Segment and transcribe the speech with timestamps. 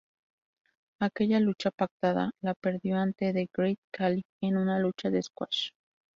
[1.07, 5.69] Aquella lucha pactada la perdió ante The Great Khali en una lucha de squash.